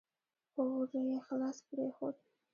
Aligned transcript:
خو 0.51 0.61
ور 0.89 0.99
يې 1.09 1.17
خلاص 1.27 1.57
پرېښود. 1.69 2.15